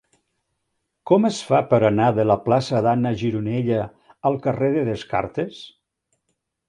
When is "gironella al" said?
3.21-4.41